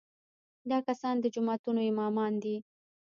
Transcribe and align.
دا 0.69 0.77
کسان 0.87 1.15
د 1.19 1.25
جوماتونو 1.35 1.81
امامان 1.91 2.33
دي. 2.43 2.55